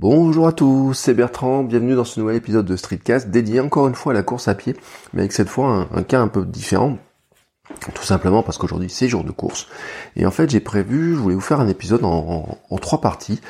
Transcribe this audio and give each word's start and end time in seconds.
Bonjour 0.00 0.48
à 0.48 0.52
tous, 0.52 0.94
c'est 0.94 1.12
Bertrand, 1.12 1.62
bienvenue 1.62 1.94
dans 1.94 2.06
ce 2.06 2.18
nouvel 2.18 2.36
épisode 2.36 2.64
de 2.64 2.74
Streetcast 2.74 3.28
dédié 3.28 3.60
encore 3.60 3.86
une 3.86 3.94
fois 3.94 4.12
à 4.12 4.14
la 4.14 4.22
course 4.22 4.48
à 4.48 4.54
pied, 4.54 4.74
mais 5.12 5.20
avec 5.20 5.32
cette 5.32 5.50
fois 5.50 5.88
un, 5.92 6.02
cas 6.02 6.22
un 6.22 6.28
peu 6.28 6.46
différent 6.46 6.96
tout 7.94 8.02
simplement 8.02 8.42
parce 8.42 8.56
qu'aujourd'hui 8.56 8.88
c'est 8.88 9.08
jour 9.08 9.24
de 9.24 9.30
course. 9.30 9.66
Et 10.16 10.24
en 10.24 10.30
fait 10.30 10.48
j'ai 10.48 10.60
prévu, 10.60 11.14
je 11.14 11.20
voulais 11.20 11.34
vous 11.34 11.42
faire 11.42 11.60
un 11.60 11.68
épisode 11.68 12.02
en, 12.04 12.46
trois 12.80 13.02
parties 13.02 13.42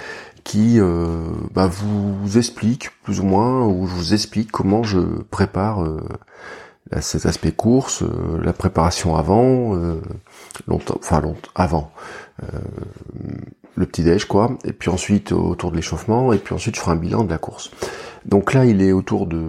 qui 0.42 0.80
euh, 0.80 1.22
bah, 1.54 1.68
vous 1.68 2.36
explique 2.36 2.90
plus 3.04 3.20
ou 3.20 3.24
moins, 3.24 3.64
ou 3.64 3.86
je 3.86 3.94
vous 3.94 4.12
explique 4.12 4.50
comment 4.50 4.82
je 4.82 4.98
prépare 5.30 5.84
euh, 5.84 6.00
cet 7.00 7.26
aspect 7.26 7.52
course, 7.52 8.02
euh, 8.02 8.40
la 8.42 8.52
préparation 8.52 9.14
avant, 9.14 9.76
longtemps, 10.66 10.96
enfin 10.98 11.20
longtemps, 11.20 11.52
avant, 11.54 11.92
le 13.74 13.86
petit 13.86 14.02
déj 14.02 14.24
quoi, 14.24 14.58
et 14.64 14.72
puis 14.72 14.90
ensuite 14.90 15.32
autour 15.32 15.70
de 15.70 15.76
l'échauffement, 15.76 16.32
et 16.32 16.38
puis 16.38 16.54
ensuite 16.54 16.76
je 16.76 16.80
ferai 16.80 16.92
un 16.92 16.96
bilan 16.96 17.24
de 17.24 17.30
la 17.30 17.38
course. 17.38 17.70
Donc 18.26 18.52
là 18.52 18.64
il 18.64 18.82
est 18.82 18.92
autour 18.92 19.26
de 19.26 19.40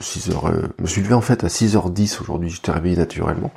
6h, 0.00 0.52
je 0.78 0.82
me 0.82 0.86
suis 0.86 1.02
levé 1.02 1.14
en 1.14 1.20
fait 1.20 1.44
à 1.44 1.48
6h10 1.48 2.20
aujourd'hui, 2.20 2.50
j'étais 2.50 2.72
réveillé 2.72 2.96
naturellement. 2.96 3.52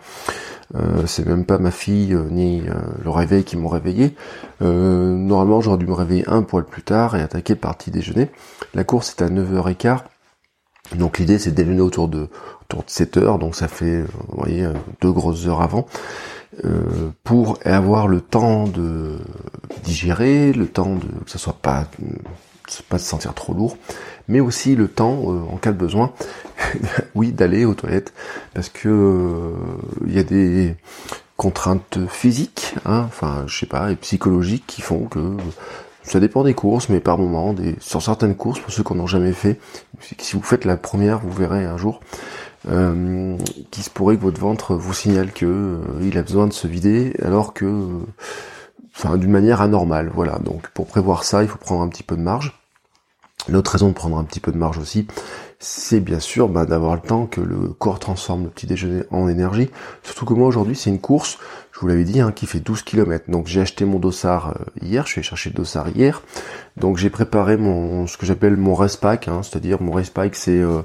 Euh, 0.75 1.05
c'est 1.05 1.25
même 1.25 1.45
pas 1.45 1.59
ma 1.59 1.71
fille 1.71 2.13
euh, 2.13 2.27
ni 2.31 2.61
euh, 2.61 2.73
le 3.03 3.09
réveil 3.11 3.43
qui 3.43 3.57
m'ont 3.57 3.67
réveillé. 3.67 4.15
normalement 4.61 5.61
j'aurais 5.61 5.77
dû 5.77 5.85
me 5.85 5.93
réveiller 5.93 6.27
un 6.27 6.41
poil 6.41 6.65
plus 6.65 6.81
tard 6.81 7.15
et 7.15 7.21
attaquer 7.21 7.53
le 7.53 7.59
parti 7.59 7.91
déjeuner. 7.91 8.29
La 8.73 8.83
course 8.83 9.11
est 9.11 9.21
à 9.21 9.29
9h15. 9.29 9.99
Donc 10.95 11.19
l'idée 11.19 11.37
c'est 11.39 11.51
de 11.51 11.55
déjeuner 11.55 11.81
autour 11.81 12.07
de, 12.07 12.27
autour 12.63 12.83
de 12.83 12.89
7 12.89 13.17
heures, 13.17 13.39
donc 13.39 13.55
ça 13.55 13.67
fait, 13.67 14.01
vous 14.01 14.37
voyez, 14.37 14.67
deux 15.01 15.11
grosses 15.11 15.47
heures 15.47 15.61
avant, 15.61 15.85
pour 17.23 17.59
avoir 17.65 18.07
le 18.07 18.21
temps 18.21 18.65
de 18.67 19.17
digérer, 19.83 20.53
le 20.53 20.67
temps 20.67 20.95
de 20.95 21.05
que 21.23 21.31
ça 21.31 21.37
soit 21.37 21.57
pas, 21.61 21.87
pas 22.89 22.97
se 22.97 23.05
sentir 23.05 23.33
trop 23.33 23.53
lourd, 23.53 23.77
mais 24.27 24.39
aussi 24.39 24.75
le 24.75 24.87
temps, 24.87 25.23
en 25.51 25.57
cas 25.57 25.71
de 25.71 25.77
besoin, 25.77 26.13
oui, 27.15 27.31
d'aller 27.31 27.65
aux 27.65 27.73
toilettes, 27.73 28.13
parce 28.53 28.69
que 28.69 29.53
il 30.05 30.11
euh, 30.11 30.15
y 30.15 30.19
a 30.19 30.23
des 30.23 30.75
contraintes 31.37 31.99
physiques, 32.07 32.75
hein, 32.85 33.03
enfin, 33.07 33.43
je 33.47 33.59
sais 33.59 33.65
pas, 33.65 33.91
et 33.91 33.95
psychologiques 33.95 34.65
qui 34.67 34.81
font 34.81 35.05
que 35.05 35.37
ça 36.03 36.19
dépend 36.19 36.43
des 36.43 36.53
courses, 36.53 36.89
mais 36.89 36.99
par 36.99 37.17
moment, 37.17 37.55
sur 37.79 38.01
certaines 38.01 38.35
courses, 38.35 38.59
pour 38.59 38.71
ceux 38.71 38.83
qui 38.83 38.93
n'ont 38.93 39.07
jamais 39.07 39.33
fait, 39.33 39.59
si 39.99 40.35
vous 40.35 40.41
faites 40.41 40.65
la 40.65 40.77
première, 40.77 41.19
vous 41.19 41.31
verrez 41.31 41.65
un 41.65 41.77
jour, 41.77 42.01
euh, 42.69 43.37
qu'il 43.71 43.83
se 43.83 43.89
pourrait 43.89 44.17
que 44.17 44.21
votre 44.21 44.39
ventre 44.39 44.75
vous 44.75 44.93
signale 44.93 45.31
que 45.31 45.45
euh, 45.45 45.79
il 46.01 46.17
a 46.17 46.23
besoin 46.23 46.47
de 46.47 46.53
se 46.53 46.67
vider, 46.67 47.13
alors 47.21 47.53
que, 47.53 47.87
enfin, 48.95 49.17
d'une 49.17 49.31
manière 49.31 49.61
anormale, 49.61 50.11
voilà. 50.13 50.39
Donc, 50.39 50.69
pour 50.69 50.87
prévoir 50.87 51.23
ça, 51.23 51.43
il 51.43 51.49
faut 51.49 51.57
prendre 51.57 51.81
un 51.81 51.89
petit 51.89 52.03
peu 52.03 52.15
de 52.15 52.21
marge. 52.21 52.59
L'autre 53.49 53.71
raison 53.71 53.89
de 53.89 53.93
prendre 53.93 54.17
un 54.17 54.23
petit 54.23 54.39
peu 54.39 54.53
de 54.53 54.57
marge 54.57 54.77
aussi, 54.77 55.05
c'est 55.59 55.99
bien 55.99 56.19
sûr 56.19 56.47
bah, 56.47 56.65
d'avoir 56.65 56.95
le 56.95 57.01
temps 57.01 57.25
que 57.25 57.41
le 57.41 57.69
corps 57.69 57.99
transforme 57.99 58.43
le 58.43 58.49
petit 58.49 58.67
déjeuner 58.67 59.03
en 59.11 59.27
énergie. 59.27 59.69
Surtout 60.01 60.25
que 60.25 60.33
moi 60.33 60.47
aujourd'hui 60.47 60.75
c'est 60.75 60.89
une 60.89 60.99
course, 60.99 61.37
je 61.73 61.79
vous 61.79 61.87
l'avais 61.87 62.05
dit, 62.05 62.21
hein, 62.21 62.31
qui 62.31 62.45
fait 62.45 62.61
12 62.61 62.83
km. 62.83 63.29
Donc 63.29 63.47
j'ai 63.47 63.59
acheté 63.59 63.83
mon 63.83 63.99
dossard 63.99 64.49
euh, 64.49 64.65
hier, 64.81 65.05
je 65.05 65.11
suis 65.11 65.19
allé 65.19 65.27
chercher 65.27 65.49
le 65.49 65.55
dossard 65.55 65.89
hier. 65.89 66.21
Donc 66.77 66.97
j'ai 66.97 67.09
préparé 67.09 67.57
mon 67.57 68.07
ce 68.07 68.17
que 68.17 68.25
j'appelle 68.25 68.55
mon 68.55 68.75
race 68.75 68.95
pack, 68.95 69.27
hein, 69.27 69.41
c'est-à-dire 69.43 69.81
mon 69.81 69.91
race 69.91 70.09
pack 70.09 70.35
c'est... 70.35 70.59
Euh, 70.59 70.81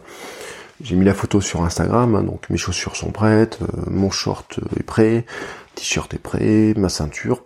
j'ai 0.83 0.97
mis 0.97 1.05
la 1.05 1.15
photo 1.15 1.41
sur 1.41 1.63
Instagram, 1.65 2.15
hein, 2.15 2.23
donc 2.23 2.49
mes 2.51 2.57
chaussures 2.57 2.97
sont 2.97 3.11
prêtes, 3.11 3.59
euh, 3.63 3.91
mon 3.91 4.11
short 4.11 4.61
est 4.79 4.83
prêt, 4.83 5.27
t-shirt 5.75 6.13
est 6.15 6.19
prêt, 6.19 6.75
ma 6.77 6.89
ceinture 6.89 7.43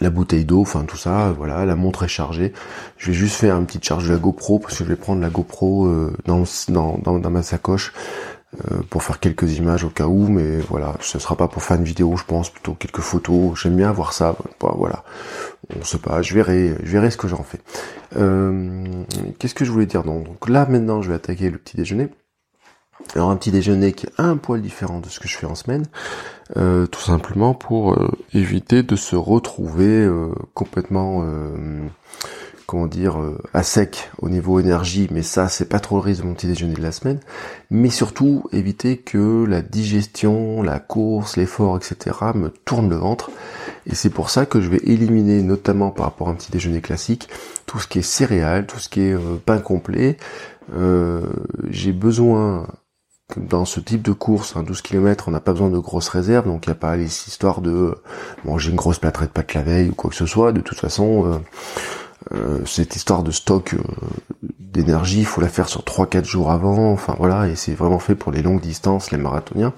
la 0.00 0.10
bouteille 0.10 0.44
d'eau, 0.44 0.60
enfin 0.60 0.84
tout 0.84 0.96
ça, 0.96 1.32
voilà, 1.36 1.64
la 1.64 1.74
montre 1.74 2.04
est 2.04 2.08
chargée. 2.08 2.52
Je 2.96 3.08
vais 3.08 3.12
juste 3.14 3.36
faire 3.36 3.56
une 3.56 3.66
petite 3.66 3.84
charge 3.84 4.06
de 4.08 4.12
la 4.12 4.18
GoPro 4.18 4.58
parce 4.58 4.76
que 4.76 4.84
je 4.84 4.88
vais 4.88 4.96
prendre 4.96 5.20
la 5.20 5.30
GoPro 5.30 5.86
euh, 5.86 6.12
dans, 6.26 6.44
dans, 6.68 7.18
dans, 7.18 7.30
ma 7.30 7.42
sacoche 7.42 7.92
euh, 7.92 8.37
pour 8.88 9.02
faire 9.02 9.20
quelques 9.20 9.58
images 9.58 9.84
au 9.84 9.90
cas 9.90 10.06
où, 10.06 10.28
mais 10.28 10.58
voilà, 10.58 10.96
ce 11.00 11.18
sera 11.18 11.36
pas 11.36 11.48
pour 11.48 11.62
faire 11.62 11.76
une 11.76 11.84
vidéo, 11.84 12.16
je 12.16 12.24
pense, 12.24 12.50
plutôt 12.50 12.74
quelques 12.74 13.00
photos. 13.00 13.58
J'aime 13.60 13.76
bien 13.76 13.92
voir 13.92 14.12
ça, 14.12 14.36
voilà. 14.60 15.04
On 15.78 15.84
sait 15.84 15.98
pas, 15.98 16.22
je 16.22 16.34
verrai, 16.34 16.74
je 16.82 16.90
verrai 16.90 17.10
ce 17.10 17.16
que 17.18 17.28
j'en 17.28 17.42
fais. 17.42 17.60
Euh, 18.16 19.04
qu'est-ce 19.38 19.54
que 19.54 19.64
je 19.64 19.70
voulais 19.70 19.86
dire 19.86 20.02
donc, 20.02 20.24
donc 20.24 20.48
là 20.48 20.66
maintenant, 20.66 21.02
je 21.02 21.10
vais 21.10 21.16
attaquer 21.16 21.50
le 21.50 21.58
petit 21.58 21.76
déjeuner. 21.76 22.08
Alors 23.14 23.30
un 23.30 23.36
petit 23.36 23.50
déjeuner 23.50 23.92
qui 23.92 24.06
est 24.06 24.12
un 24.18 24.36
poil 24.36 24.60
différent 24.60 25.00
de 25.00 25.08
ce 25.08 25.20
que 25.20 25.28
je 25.28 25.36
fais 25.36 25.46
en 25.46 25.54
semaine, 25.54 25.86
euh, 26.56 26.86
tout 26.86 27.00
simplement 27.00 27.54
pour 27.54 27.94
euh, 27.94 28.10
éviter 28.34 28.82
de 28.82 28.96
se 28.96 29.16
retrouver 29.16 30.04
euh, 30.04 30.32
complètement, 30.54 31.24
comment 32.68 32.86
dire, 32.86 33.18
à 33.54 33.62
sec 33.62 34.10
au 34.20 34.28
niveau 34.28 34.60
énergie, 34.60 35.08
mais 35.10 35.22
ça 35.22 35.48
c'est 35.48 35.68
pas 35.70 35.80
trop 35.80 35.96
le 35.96 36.02
risque 36.02 36.20
de 36.20 36.26
mon 36.26 36.34
petit 36.34 36.46
déjeuner 36.46 36.74
de 36.74 36.82
la 36.82 36.92
semaine, 36.92 37.18
mais 37.70 37.88
surtout 37.88 38.44
éviter 38.52 38.98
que 38.98 39.46
la 39.46 39.62
digestion, 39.62 40.62
la 40.62 40.78
course, 40.78 41.38
l'effort, 41.38 41.78
etc. 41.78 42.14
me 42.34 42.50
tourne 42.50 42.90
le 42.90 42.96
ventre, 42.96 43.30
et 43.86 43.94
c'est 43.94 44.10
pour 44.10 44.28
ça 44.28 44.44
que 44.44 44.60
je 44.60 44.68
vais 44.68 44.82
éliminer, 44.84 45.42
notamment 45.42 45.90
par 45.90 46.04
rapport 46.04 46.28
à 46.28 46.32
un 46.32 46.34
petit 46.34 46.52
déjeuner 46.52 46.82
classique, 46.82 47.30
tout 47.64 47.78
ce 47.78 47.88
qui 47.88 48.00
est 48.00 48.02
céréales, 48.02 48.66
tout 48.66 48.78
ce 48.78 48.90
qui 48.90 49.00
est 49.00 49.16
pain 49.46 49.60
complet, 49.60 50.18
j'ai 51.70 51.92
besoin 51.92 52.66
dans 53.36 53.64
ce 53.64 53.80
type 53.80 54.02
de 54.02 54.12
course, 54.12 54.56
12 54.56 54.80
km, 54.82 55.28
on 55.28 55.30
n'a 55.30 55.40
pas 55.40 55.52
besoin 55.52 55.68
de 55.68 55.78
grosses 55.78 56.08
réserves, 56.08 56.46
donc 56.46 56.66
il 56.66 56.70
n'y 56.70 56.72
a 56.72 56.78
pas 56.78 56.96
les 56.96 57.06
histoires 57.06 57.60
de 57.60 57.94
manger 58.44 58.70
une 58.70 58.76
grosse 58.76 58.98
plâtrée 58.98 59.26
de 59.26 59.30
pâte 59.30 59.54
la 59.54 59.62
veille 59.62 59.90
ou 59.90 59.94
quoi 59.94 60.10
que 60.10 60.16
ce 60.16 60.26
soit. 60.26 60.52
De 60.52 60.60
toute 60.60 60.78
façon, 60.78 61.26
euh, 61.26 61.38
euh, 62.34 62.64
cette 62.66 62.96
histoire 62.96 63.22
de 63.22 63.30
stock 63.30 63.74
euh, 63.74 63.78
d'énergie, 64.58 65.20
il 65.20 65.26
faut 65.26 65.40
la 65.40 65.48
faire 65.48 65.68
sur 65.68 65.82
3-4 65.82 66.24
jours 66.24 66.50
avant, 66.50 66.92
enfin 66.92 67.14
voilà, 67.18 67.48
et 67.48 67.56
c'est 67.56 67.74
vraiment 67.74 67.98
fait 67.98 68.14
pour 68.14 68.32
les 68.32 68.42
longues 68.42 68.60
distances, 68.60 69.10
les 69.10 69.18
marathoniens. 69.18 69.72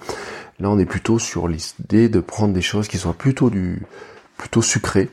Là, 0.58 0.70
on 0.70 0.78
est 0.78 0.86
plutôt 0.86 1.18
sur 1.18 1.48
l'idée 1.48 2.08
de 2.08 2.20
prendre 2.20 2.52
des 2.52 2.62
choses 2.62 2.88
qui 2.88 2.98
soient 2.98 3.14
plutôt 3.14 3.50
du 3.50 3.82
plutôt 4.36 4.62
sucrées, 4.62 5.10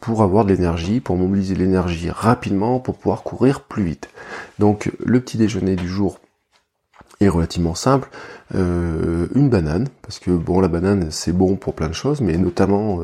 pour 0.00 0.22
avoir 0.22 0.46
de 0.46 0.54
l'énergie, 0.54 1.00
pour 1.00 1.18
mobiliser 1.18 1.54
l'énergie 1.54 2.08
rapidement, 2.08 2.80
pour 2.80 2.96
pouvoir 2.96 3.22
courir 3.22 3.60
plus 3.60 3.82
vite. 3.82 4.08
Donc 4.58 4.90
le 5.04 5.20
petit 5.20 5.36
déjeuner 5.36 5.76
du 5.76 5.86
jour 5.86 6.18
est 7.20 7.28
relativement 7.28 7.74
simple. 7.74 8.08
Euh, 8.54 9.26
une 9.34 9.50
banane, 9.50 9.88
parce 10.02 10.18
que 10.18 10.30
bon 10.30 10.60
la 10.60 10.68
banane 10.68 11.08
c'est 11.10 11.32
bon 11.32 11.56
pour 11.56 11.74
plein 11.74 11.88
de 11.88 11.94
choses, 11.94 12.20
mais 12.20 12.36
notamment 12.38 13.00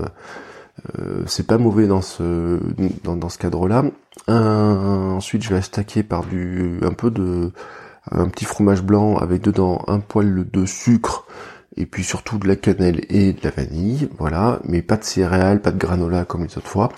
euh, 0.98 1.22
c'est 1.26 1.46
pas 1.46 1.58
mauvais 1.58 1.86
dans 1.86 2.02
ce 2.02 2.60
dans, 3.04 3.28
ce 3.28 3.38
cadre-là. 3.38 3.84
ensuite 4.28 5.42
je 5.42 5.50
vais 5.50 5.58
attaquer 5.58 6.02
par 6.02 6.24
du 6.24 6.78
un 6.82 6.92
peu 6.92 7.10
de 7.10 7.52
un 8.10 8.28
petit 8.28 8.44
fromage 8.44 8.82
blanc 8.82 9.16
avec 9.16 9.42
dedans 9.42 9.82
un 9.86 10.00
poil 10.00 10.46
de 10.50 10.66
sucre 10.66 11.26
et 11.76 11.86
puis 11.86 12.04
surtout 12.04 12.38
de 12.38 12.46
la 12.46 12.56
cannelle 12.56 13.04
et 13.08 13.32
de 13.32 13.40
la 13.42 13.50
vanille, 13.50 14.08
voilà, 14.18 14.60
mais 14.64 14.82
pas 14.82 14.96
de 14.96 15.04
céréales, 15.04 15.60
pas 15.60 15.72
de 15.72 15.78
granola 15.78 16.24
comme 16.24 16.44
les 16.44 16.56
autres 16.56 16.68
fois, 16.68 16.92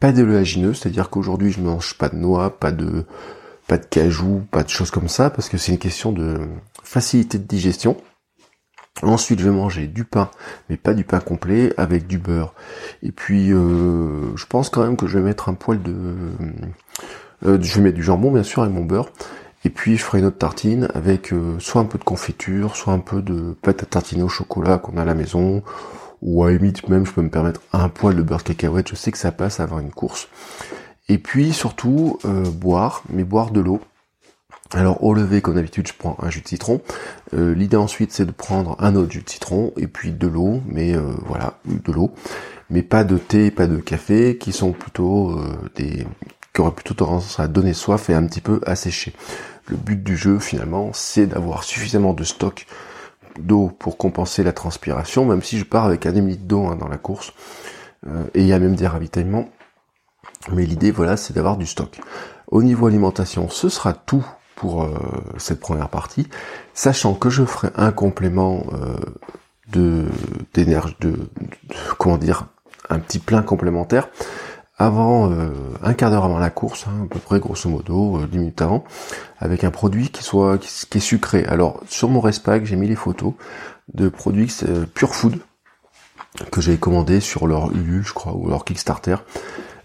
pas 0.00 0.12
d'éléagineux, 0.12 0.74
c'est-à-dire 0.74 1.10
qu'aujourd'hui 1.10 1.50
je 1.50 1.60
mange 1.60 1.94
pas 1.94 2.08
de 2.08 2.16
noix, 2.16 2.58
pas 2.58 2.72
de 2.72 3.04
pas 3.66 3.78
de 3.78 3.86
cajou, 3.86 4.42
pas 4.50 4.62
de 4.62 4.68
choses 4.68 4.90
comme 4.90 5.08
ça, 5.08 5.30
parce 5.30 5.48
que 5.48 5.56
c'est 5.56 5.72
une 5.72 5.78
question 5.78 6.12
de 6.12 6.38
facilité 6.82 7.38
de 7.38 7.44
digestion. 7.44 7.96
Ensuite, 9.02 9.40
je 9.40 9.44
vais 9.44 9.54
manger 9.54 9.88
du 9.88 10.04
pain, 10.04 10.30
mais 10.70 10.76
pas 10.76 10.94
du 10.94 11.02
pain 11.02 11.18
complet, 11.18 11.74
avec 11.76 12.06
du 12.06 12.18
beurre. 12.18 12.54
Et 13.02 13.10
puis, 13.10 13.52
euh, 13.52 14.36
je 14.36 14.46
pense 14.46 14.68
quand 14.68 14.84
même 14.84 14.96
que 14.96 15.08
je 15.08 15.18
vais 15.18 15.24
mettre 15.24 15.48
un 15.48 15.54
poil 15.54 15.82
de... 15.82 15.94
Euh, 17.44 17.58
je 17.60 17.74
vais 17.74 17.80
mettre 17.80 17.96
du 17.96 18.04
jambon, 18.04 18.30
bien 18.30 18.44
sûr, 18.44 18.62
avec 18.62 18.72
mon 18.72 18.84
beurre. 18.84 19.10
Et 19.64 19.70
puis, 19.70 19.96
je 19.96 20.04
ferai 20.04 20.20
une 20.20 20.26
autre 20.26 20.38
tartine 20.38 20.88
avec 20.94 21.32
euh, 21.32 21.58
soit 21.58 21.80
un 21.80 21.86
peu 21.86 21.98
de 21.98 22.04
confiture, 22.04 22.76
soit 22.76 22.92
un 22.92 23.00
peu 23.00 23.20
de 23.20 23.56
pâte 23.62 23.82
à 23.82 23.86
tartiner 23.86 24.22
au 24.22 24.28
chocolat 24.28 24.78
qu'on 24.78 24.96
a 24.96 25.02
à 25.02 25.04
la 25.04 25.14
maison. 25.14 25.64
Ou 26.22 26.44
à 26.44 26.52
limite, 26.52 26.88
même, 26.88 27.04
je 27.04 27.12
peux 27.12 27.22
me 27.22 27.30
permettre 27.30 27.60
un 27.72 27.88
poil 27.88 28.14
de 28.14 28.22
beurre 28.22 28.44
cacahuète. 28.44 28.88
Je 28.88 28.94
sais 28.94 29.10
que 29.10 29.18
ça 29.18 29.32
passe 29.32 29.58
avant 29.58 29.80
une 29.80 29.90
course. 29.90 30.28
Et 31.08 31.18
puis 31.18 31.52
surtout 31.52 32.18
boire, 32.24 33.02
mais 33.10 33.24
boire 33.24 33.50
de 33.50 33.60
l'eau. 33.60 33.80
Alors 34.72 35.04
au 35.04 35.14
lever, 35.14 35.40
comme 35.40 35.54
d'habitude, 35.54 35.86
je 35.86 35.92
prends 35.96 36.16
un 36.20 36.30
jus 36.30 36.40
de 36.40 36.48
citron. 36.48 36.80
Euh, 37.34 37.54
l'idée 37.54 37.76
ensuite, 37.76 38.12
c'est 38.12 38.24
de 38.24 38.32
prendre 38.32 38.76
un 38.80 38.96
autre 38.96 39.12
jus 39.12 39.22
de 39.22 39.28
citron 39.28 39.72
et 39.76 39.86
puis 39.86 40.10
de 40.10 40.26
l'eau, 40.26 40.62
mais 40.66 40.94
euh, 40.94 41.12
voilà, 41.26 41.58
de 41.66 41.92
l'eau. 41.92 42.12
mais 42.70 42.82
pas 42.82 43.04
de 43.04 43.18
thé, 43.18 43.50
pas 43.50 43.66
de 43.66 43.76
café, 43.76 44.38
qui 44.38 44.52
sont 44.52 44.72
plutôt 44.72 45.38
des 45.76 46.06
qui 46.54 46.60
auraient 46.60 46.72
plutôt 46.72 46.94
tendance 46.94 47.40
à 47.40 47.48
donner 47.48 47.72
soif 47.72 48.08
et 48.10 48.14
un 48.14 48.24
petit 48.26 48.40
peu 48.40 48.60
assécher. 48.64 49.12
Le 49.66 49.76
but 49.76 50.02
du 50.02 50.16
jeu 50.16 50.38
finalement, 50.38 50.90
c'est 50.92 51.26
d'avoir 51.26 51.64
suffisamment 51.64 52.14
de 52.14 52.22
stock 52.24 52.66
d'eau 53.38 53.72
pour 53.78 53.96
compenser 53.96 54.44
la 54.44 54.52
transpiration, 54.52 55.24
même 55.24 55.42
si 55.42 55.58
je 55.58 55.64
pars 55.64 55.84
avec 55.84 56.06
un 56.06 56.12
demi-litre 56.12 56.44
d'eau 56.44 56.66
hein, 56.66 56.76
dans 56.76 56.88
la 56.88 56.96
course, 56.96 57.32
et 58.34 58.40
il 58.40 58.46
y 58.46 58.52
a 58.52 58.58
même 58.58 58.76
des 58.76 58.86
ravitaillements. 58.86 59.48
Mais 60.52 60.66
l'idée, 60.66 60.90
voilà, 60.90 61.16
c'est 61.16 61.32
d'avoir 61.34 61.56
du 61.56 61.66
stock. 61.66 61.98
Au 62.48 62.62
niveau 62.62 62.86
alimentation, 62.86 63.48
ce 63.48 63.68
sera 63.68 63.92
tout 63.94 64.24
pour 64.64 64.88
cette 65.36 65.60
première 65.60 65.90
partie, 65.90 66.26
sachant 66.72 67.12
que 67.12 67.28
je 67.28 67.44
ferai 67.44 67.68
un 67.76 67.92
complément 67.92 68.64
de 69.70 70.06
d'énergie, 70.54 70.96
de, 71.00 71.28
comment 71.98 72.16
dire, 72.16 72.46
un 72.88 72.98
petit 72.98 73.18
plein 73.18 73.42
complémentaire 73.42 74.08
avant 74.76 75.30
euh, 75.30 75.50
un 75.82 75.94
quart 75.94 76.10
d'heure 76.10 76.24
avant 76.24 76.38
la 76.38 76.50
course, 76.50 76.86
hein, 76.88 77.04
à 77.04 77.06
peu 77.06 77.20
près 77.20 77.38
grosso 77.38 77.68
modo, 77.68 78.18
euh, 78.18 78.26
10 78.26 78.38
minutes 78.38 78.62
avant, 78.62 78.84
avec 79.38 79.62
un 79.62 79.70
produit 79.70 80.10
qui 80.10 80.24
soit 80.24 80.58
qui, 80.58 80.98
est 80.98 81.00
sucré. 81.00 81.44
Alors 81.44 81.80
sur 81.88 82.08
mon 82.08 82.20
Respack, 82.20 82.64
j'ai 82.64 82.76
mis 82.76 82.88
les 82.88 82.96
photos 82.96 83.34
de 83.92 84.08
produits 84.08 84.52
euh, 84.66 84.86
Pure 84.86 85.14
Food 85.14 85.38
que 86.50 86.60
j'ai 86.60 86.76
commandé 86.76 87.20
sur 87.20 87.46
leur 87.46 87.70
UU, 87.70 88.02
je 88.02 88.12
crois, 88.12 88.34
ou 88.34 88.48
leur 88.48 88.64
Kickstarter, 88.64 89.16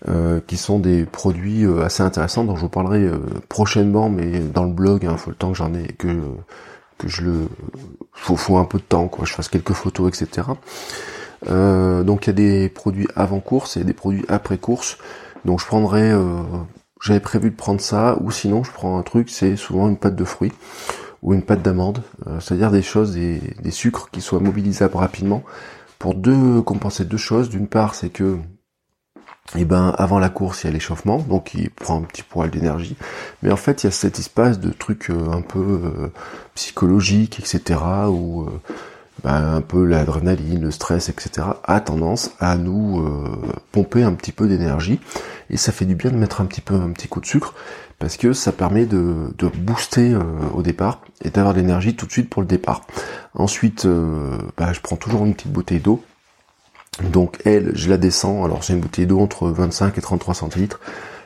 euh, 0.07 0.39
qui 0.45 0.57
sont 0.57 0.79
des 0.79 1.05
produits 1.05 1.65
assez 1.83 2.03
intéressants 2.03 2.43
dont 2.43 2.55
je 2.55 2.61
vous 2.61 2.69
parlerai 2.69 3.09
prochainement, 3.49 4.09
mais 4.09 4.39
dans 4.39 4.63
le 4.63 4.73
blog, 4.73 5.03
il 5.03 5.09
hein, 5.09 5.17
faut 5.17 5.31
le 5.31 5.35
temps 5.35 5.51
que 5.51 5.57
j'en 5.57 5.73
ai 5.73 5.87
que 5.87 6.21
que 6.97 7.07
je 7.07 7.23
le 7.23 7.47
faut, 8.11 8.35
faut 8.35 8.57
un 8.57 8.65
peu 8.65 8.77
de 8.77 8.83
temps 8.83 9.07
quoi 9.07 9.23
je 9.23 9.33
fasse 9.33 9.47
quelques 9.47 9.71
photos 9.71 10.09
etc 10.09 10.49
euh, 11.47 12.03
donc 12.03 12.25
il 12.25 12.29
y 12.29 12.31
a 12.31 12.33
des 12.33 12.69
produits 12.69 13.07
avant 13.15 13.39
course 13.39 13.77
et 13.77 13.83
des 13.83 13.93
produits 13.93 14.25
après 14.27 14.57
course. 14.57 14.97
Donc 15.45 15.59
je 15.61 15.65
prendrai 15.65 16.11
euh, 16.11 16.41
j'avais 17.01 17.19
prévu 17.19 17.49
de 17.51 17.55
prendre 17.55 17.81
ça 17.81 18.17
ou 18.21 18.31
sinon 18.31 18.63
je 18.63 18.71
prends 18.71 18.97
un 18.97 19.03
truc 19.03 19.29
c'est 19.29 19.55
souvent 19.55 19.87
une 19.87 19.97
pâte 19.97 20.15
de 20.15 20.25
fruits 20.25 20.51
ou 21.21 21.33
une 21.33 21.43
pâte 21.43 21.61
d'amande. 21.61 22.01
Euh, 22.27 22.39
c'est-à-dire 22.39 22.71
des 22.71 22.81
choses 22.81 23.13
des, 23.13 23.41
des 23.61 23.71
sucres 23.71 24.09
qui 24.11 24.21
soient 24.21 24.39
mobilisables 24.39 24.97
rapidement 24.97 25.43
pour 25.97 26.15
deux 26.15 26.61
compenser 26.61 27.05
deux 27.05 27.17
choses. 27.17 27.49
D'une 27.49 27.67
part 27.67 27.95
c'est 27.95 28.09
que 28.09 28.37
et 29.55 29.61
eh 29.61 29.65
ben 29.65 29.95
avant 29.97 30.19
la 30.19 30.29
course 30.29 30.63
il 30.63 30.67
y 30.67 30.69
a 30.69 30.73
l'échauffement 30.73 31.17
donc 31.17 31.55
il 31.55 31.71
prend 31.71 31.97
un 31.97 32.03
petit 32.03 32.21
poil 32.21 32.51
d'énergie. 32.51 32.95
Mais 33.41 33.51
en 33.51 33.55
fait 33.55 33.81
il 33.81 33.87
y 33.87 33.89
a 33.89 33.91
cet 33.91 34.19
espace 34.19 34.59
de 34.59 34.69
trucs 34.69 35.09
euh, 35.09 35.31
un 35.31 35.41
peu 35.41 35.59
euh, 35.59 36.11
psychologiques 36.53 37.39
etc 37.39 37.79
où 38.09 38.43
euh, 38.43 38.61
ben, 39.23 39.55
un 39.55 39.61
peu 39.61 39.85
l'adrénaline 39.85 40.61
le 40.61 40.69
stress 40.69 41.09
etc 41.09 41.47
a 41.63 41.81
tendance 41.81 42.31
à 42.39 42.57
nous 42.57 43.03
pomper 43.71 44.03
un 44.03 44.13
petit 44.13 44.31
peu 44.31 44.47
d'énergie. 44.47 44.99
Et 45.49 45.57
ça 45.57 45.71
fait 45.71 45.85
du 45.85 45.95
bien 45.95 46.11
de 46.11 46.15
mettre 46.15 46.41
un 46.41 46.45
petit 46.45 46.61
peu 46.61 46.75
un 46.75 46.91
petit 46.91 47.07
coup 47.07 47.19
de 47.19 47.25
sucre 47.25 47.55
parce 47.97 48.17
que 48.17 48.33
ça 48.33 48.51
permet 48.51 48.85
de, 48.85 49.33
booster 49.57 50.15
au 50.53 50.61
départ 50.61 51.01
et 51.23 51.31
d'avoir 51.31 51.55
l'énergie 51.55 51.95
tout 51.95 52.05
de 52.05 52.11
suite 52.11 52.29
pour 52.29 52.43
le 52.43 52.47
départ. 52.47 52.81
Ensuite 53.33 53.85
ben, 53.85 54.73
je 54.73 54.79
prends 54.79 54.95
toujours 54.95 55.25
une 55.25 55.33
petite 55.33 55.51
bouteille 55.51 55.79
d'eau 55.79 56.01
donc 57.03 57.39
elle, 57.45 57.71
je 57.75 57.89
la 57.89 57.97
descends, 57.97 58.43
alors 58.43 58.63
c'est 58.63 58.73
une 58.73 58.79
bouteille 58.79 59.07
d'eau 59.07 59.19
entre 59.19 59.47
25 59.47 59.97
et 59.97 60.01
33 60.01 60.33
centilitres. 60.33 60.79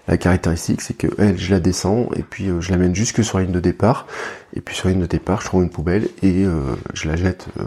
La 0.07 0.17
caractéristique, 0.17 0.81
c'est 0.81 0.95
que 0.95 1.07
elle, 1.17 1.37
je 1.37 1.51
la 1.51 1.61
descends 1.61 2.09
et 2.15 2.23
puis 2.23 2.49
euh, 2.49 2.59
je 2.59 2.71
la 2.71 2.77
mène 2.77 2.93
jusque 2.93 3.23
sur 3.23 3.37
la 3.37 3.45
ligne 3.45 3.53
de 3.53 3.61
départ. 3.61 4.05
Et 4.53 4.59
puis 4.59 4.75
sur 4.75 4.87
la 4.87 4.93
ligne 4.93 5.01
de 5.01 5.07
départ, 5.07 5.41
je 5.41 5.45
trouve 5.45 5.63
une 5.63 5.69
poubelle 5.69 6.09
et 6.21 6.43
euh, 6.43 6.75
je 6.93 7.07
la 7.07 7.15
jette. 7.15 7.47
Euh, 7.59 7.63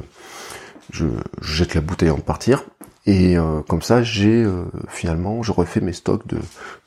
je, 0.93 1.06
jette 1.41 1.75
la 1.75 1.81
bouteille 1.81 2.08
avant 2.08 2.19
de 2.19 2.23
partir. 2.23 2.64
Et 3.08 3.37
comme 3.69 3.82
ça, 3.82 4.03
j'ai 4.03 4.44
finalement, 4.88 5.41
je 5.44 5.53
refais 5.53 5.81
mes 5.81 5.93
stocks 5.93 6.26
de 6.26 6.38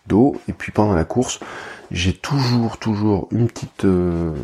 d'eau. 0.06 0.36
Et 0.50 0.54
puis 0.54 0.74
pendant 0.74 0.94
la 0.94 1.06
course, 1.06 1.40
j'ai 1.92 2.12
toujours, 2.12 2.78
toujours 2.78 3.30
une 3.32 3.48
petite 3.48 3.86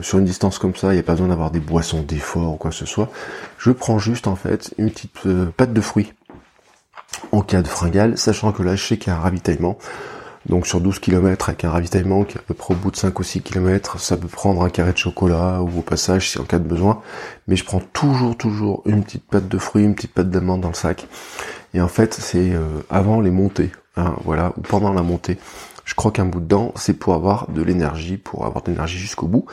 sur 0.02 0.20
une 0.20 0.24
distance 0.24 0.58
comme 0.58 0.74
ça. 0.74 0.92
Il 0.92 0.94
n'y 0.94 1.00
a 1.00 1.04
pas 1.04 1.14
besoin 1.14 1.28
d'avoir 1.28 1.52
des 1.52 1.60
boissons 1.60 2.02
d'effort 2.02 2.54
ou 2.54 2.56
quoi 2.56 2.72
que 2.72 2.78
ce 2.78 2.86
soit. 2.86 3.10
Je 3.58 3.72
prends 3.72 4.00
juste 4.00 4.28
en 4.28 4.38
fait 4.38 4.74
une 4.78 4.90
petite 4.90 5.12
pâte 5.58 5.74
de 5.74 5.82
fruits 5.82 6.14
en 7.36 7.42
cas 7.42 7.62
de 7.62 7.68
fringale, 7.68 8.18
sachant 8.18 8.52
que 8.52 8.64
là 8.64 8.76
je 8.76 8.86
sais 8.86 8.98
qu'il 8.98 9.12
y 9.12 9.16
a 9.16 9.18
un 9.18 9.22
ravitaillement. 9.22 9.78
Donc 10.48 10.68
sur 10.68 10.80
12 10.80 11.00
km 11.00 11.50
avec 11.50 11.64
un 11.64 11.72
ravitaillement 11.72 12.24
qui 12.24 12.38
est 12.38 12.40
à 12.40 12.44
peu 12.44 12.54
près 12.54 12.74
au 12.76 12.78
bout 12.78 12.92
de 12.92 12.96
5 12.96 13.20
ou 13.20 13.24
6 13.24 13.42
km, 13.42 14.00
ça 14.00 14.16
peut 14.16 14.28
prendre 14.28 14.62
un 14.64 14.70
carré 14.70 14.94
de 14.94 14.98
chocolat 14.98 15.62
ou 15.62 15.80
au 15.80 15.82
passage 15.82 16.30
si 16.30 16.40
en 16.40 16.44
cas 16.44 16.60
de 16.60 16.68
besoin. 16.68 17.02
Mais 17.48 17.56
je 17.56 17.66
prends 17.66 17.80
toujours 17.80 18.38
toujours 18.38 18.84
une 18.86 19.04
petite 19.04 19.26
pâte 19.26 19.48
de 19.48 19.58
fruits, 19.58 19.84
une 19.84 19.96
petite 19.96 20.14
pâte 20.14 20.30
d'amande 20.30 20.62
dans 20.62 20.70
le 20.70 20.76
sac. 20.76 21.08
Et 21.74 21.82
en 21.82 21.88
fait 21.88 22.14
c'est 22.14 22.54
euh, 22.54 22.82
avant 22.90 23.22
les 23.22 23.32
montées, 23.32 23.72
hein, 23.98 24.16
voilà, 24.24 24.54
ou 24.58 24.62
pendant 24.62 24.94
la 24.94 25.02
montée. 25.02 25.38
Je 25.84 25.94
croque 25.94 26.20
un 26.20 26.26
bout 26.26 26.40
dedans, 26.40 26.74
c'est 26.76 26.94
pour 26.94 27.16
avoir 27.16 27.50
de 27.50 27.62
l'énergie, 27.62 28.18
pour 28.18 28.46
avoir 28.46 28.64
de 28.64 28.72
l'énergie 28.72 28.98
jusqu'au 28.98 29.28
bout, 29.28 29.46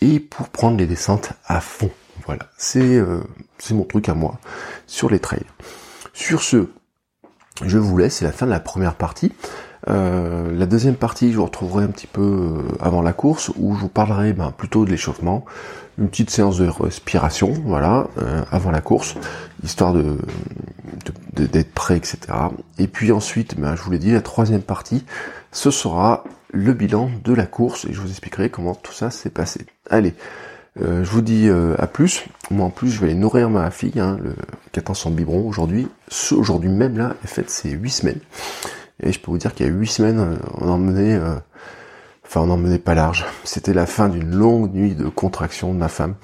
et 0.00 0.20
pour 0.20 0.48
prendre 0.48 0.76
les 0.76 0.86
descentes 0.86 1.32
à 1.46 1.60
fond. 1.60 1.90
Voilà, 2.24 2.48
c'est 2.56 2.96
euh, 2.96 3.20
c'est 3.58 3.74
mon 3.74 3.84
truc 3.84 4.08
à 4.08 4.14
moi 4.14 4.38
sur 4.86 5.10
les 5.10 5.18
trails. 5.18 5.44
Sur 6.12 6.42
ce, 6.42 6.68
je 7.64 7.78
vous 7.78 7.96
laisse, 7.96 8.16
c'est 8.16 8.24
la 8.24 8.32
fin 8.32 8.46
de 8.46 8.50
la 8.50 8.60
première 8.60 8.94
partie. 8.94 9.32
Euh, 9.88 10.56
la 10.56 10.66
deuxième 10.66 10.96
partie, 10.96 11.32
je 11.32 11.36
vous 11.36 11.44
retrouverai 11.44 11.84
un 11.84 11.88
petit 11.88 12.08
peu 12.08 12.22
euh, 12.22 12.62
avant 12.80 13.02
la 13.02 13.12
course, 13.12 13.50
où 13.56 13.74
je 13.74 13.80
vous 13.80 13.88
parlerai 13.88 14.32
ben, 14.32 14.50
plutôt 14.50 14.84
de 14.84 14.90
l'échauffement, 14.90 15.44
une 15.98 16.08
petite 16.08 16.30
séance 16.30 16.58
de 16.58 16.68
respiration, 16.68 17.52
voilà, 17.64 18.08
euh, 18.18 18.42
avant 18.50 18.70
la 18.70 18.80
course, 18.80 19.14
histoire 19.62 19.92
de 19.92 20.18
d'être 21.34 21.72
prêt, 21.72 21.96
etc. 21.96 22.18
Et 22.78 22.88
puis 22.88 23.12
ensuite, 23.12 23.60
ben, 23.60 23.76
je 23.76 23.82
vous 23.82 23.90
l'ai 23.90 23.98
dit, 23.98 24.10
la 24.10 24.22
troisième 24.22 24.62
partie, 24.62 25.04
ce 25.52 25.70
sera 25.70 26.24
le 26.50 26.72
bilan 26.72 27.10
de 27.22 27.34
la 27.34 27.46
course, 27.46 27.84
et 27.84 27.92
je 27.92 28.00
vous 28.00 28.08
expliquerai 28.08 28.50
comment 28.50 28.74
tout 28.74 28.92
ça 28.92 29.10
s'est 29.10 29.30
passé. 29.30 29.66
Allez, 29.90 30.14
euh, 30.80 31.04
je 31.04 31.10
vous 31.10 31.22
dis 31.22 31.48
euh, 31.48 31.74
à 31.78 31.86
plus. 31.86 32.24
Moi 32.50 32.66
en 32.66 32.70
plus 32.70 32.90
je 32.90 33.00
vais 33.00 33.06
aller 33.06 33.14
nourrir 33.14 33.50
ma 33.50 33.70
fille, 33.70 33.98
hein, 33.98 34.18
le, 34.22 34.34
qui 34.72 34.78
attend 34.78 34.94
son 34.94 35.10
biberon 35.10 35.46
aujourd'hui. 35.46 35.88
Aujourd'hui 36.32 36.70
même 36.70 36.98
là, 36.98 37.14
elle 37.22 37.28
fait 37.28 37.48
ses 37.48 37.70
8 37.70 37.90
semaines. 37.90 38.20
Et 39.02 39.12
je 39.12 39.20
peux 39.20 39.30
vous 39.30 39.38
dire 39.38 39.54
qu'il 39.54 39.66
y 39.66 39.68
a 39.68 39.72
8 39.72 39.86
semaines, 39.86 40.18
euh, 40.18 40.36
on 40.54 40.68
en 40.68 40.78
menait, 40.78 41.18
enfin 42.24 42.40
on 42.40 42.50
en 42.50 42.56
menait 42.56 42.78
pas 42.78 42.94
large. 42.94 43.24
C'était 43.44 43.74
la 43.74 43.86
fin 43.86 44.08
d'une 44.08 44.34
longue 44.34 44.72
nuit 44.72 44.94
de 44.94 45.08
contraction 45.08 45.72
de 45.72 45.78
ma 45.78 45.88
femme. 45.88 46.14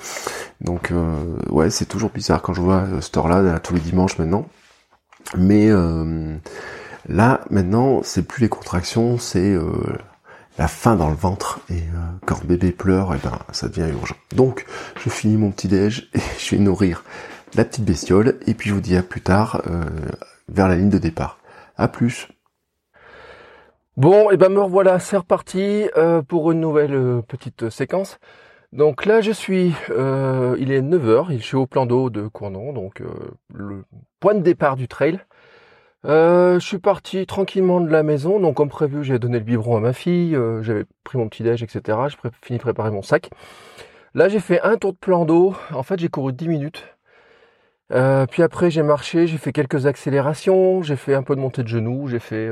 Donc 0.61 0.93
ouais, 1.49 1.71
c'est 1.71 1.87
toujours 1.87 2.11
bizarre 2.11 2.43
quand 2.43 2.55
je 2.55 2.61
vois 2.61 2.87
ce 2.97 3.01
store-là 3.01 3.59
tous 3.59 3.75
les 3.75 3.81
dimanches 3.81 4.19
maintenant. 4.19 4.47
Mais 5.37 5.71
là 7.09 7.41
maintenant, 7.51 8.01
c'est 8.05 8.23
plus 8.23 8.43
les 8.43 8.49
contractions, 8.49 9.19
c'est 9.19 9.57
la 10.59 10.69
faim 10.69 10.97
dans 10.97 11.09
le 11.09 11.17
ventre 11.17 11.61
et 11.71 11.75
euh, 11.75 12.19
quand 12.27 12.45
bébé 12.45 12.73
pleure, 12.73 13.15
et 13.15 13.19
eh 13.23 13.27
ben 13.27 13.39
ça 13.53 13.69
devient 13.69 13.91
urgent. 13.93 14.17
Donc 14.35 14.67
je 15.03 15.09
finis 15.09 15.37
mon 15.37 15.51
petit 15.51 15.69
déj 15.69 16.11
et 16.15 16.21
je 16.39 16.55
vais 16.55 16.63
nourrir 16.63 17.05
la 17.55 17.65
petite 17.65 17.85
bestiole 17.85 18.39
et 18.47 18.55
puis 18.55 18.71
je 18.71 18.75
vous 18.75 18.81
dis 18.81 18.97
à 18.97 19.03
plus 19.03 19.21
tard 19.21 19.63
euh, 19.67 19.83
vers 20.49 20.69
la 20.69 20.77
ligne 20.77 20.91
de 20.91 20.99
départ. 20.99 21.39
À 21.77 21.89
plus. 21.89 22.29
Bon, 23.97 24.31
et 24.31 24.37
ben 24.37 24.49
me 24.49 24.61
revoilà, 24.61 24.99
c'est 24.99 25.17
reparti 25.17 25.89
euh, 25.97 26.23
pour 26.23 26.51
une 26.51 26.61
nouvelle 26.61 27.23
petite 27.29 27.69
séquence. 27.71 28.19
Donc 28.73 29.05
là 29.05 29.21
je 29.21 29.33
suis, 29.33 29.75
il 29.89 30.73
est 30.73 30.81
9h, 30.81 31.37
je 31.37 31.45
suis 31.45 31.57
au 31.57 31.67
plan 31.67 31.85
d'eau 31.85 32.09
de 32.09 32.27
Cournon, 32.27 32.73
donc 32.73 33.03
le 33.53 33.85
point 34.19 34.35
de 34.35 34.41
départ 34.41 34.77
du 34.77 34.89
trail. 34.89 35.21
Euh, 36.05 36.59
je 36.59 36.67
suis 36.67 36.79
parti 36.79 37.27
tranquillement 37.27 37.81
de 37.81 37.89
la 37.91 38.03
maison, 38.03 38.41
donc 38.41 38.57
comme 38.57 38.69
prévu, 38.69 39.05
j'ai 39.05 39.19
donné 39.19 39.39
le 39.39 39.45
biberon 39.45 39.77
à 39.77 39.81
ma 39.81 39.93
fille, 39.93 40.35
euh, 40.35 40.63
j'avais 40.63 40.85
pris 41.05 41.17
mon 41.17 41.29
petit 41.29 41.45
déj, 41.45 41.63
etc. 41.63 41.99
J'ai 42.09 42.31
fini 42.43 42.59
de 42.59 42.63
préparer 42.63 42.91
mon 42.91 43.03
sac. 43.03 43.31
Là, 44.15 44.29
j'ai 44.29 44.41
fait 44.41 44.61
un 44.63 44.77
tour 44.77 44.93
de 44.93 44.99
plan 44.99 45.25
d'eau. 45.25 45.55
En 45.73 45.83
fait, 45.83 45.99
j'ai 46.01 46.09
couru 46.09 46.33
10 46.33 46.49
minutes. 46.49 46.85
Euh, 47.93 48.27
puis 48.27 48.43
après, 48.43 48.71
j'ai 48.71 48.83
marché, 48.83 49.27
j'ai 49.27 49.39
fait 49.39 49.53
quelques 49.53 49.87
accélérations, 49.87 50.83
j'ai 50.83 50.97
fait 50.97 51.15
un 51.15 51.23
peu 51.23 51.37
de 51.37 51.41
montée 51.41 51.63
de 51.63 51.69
genoux, 51.69 52.09
j'ai 52.09 52.19
fait 52.19 52.51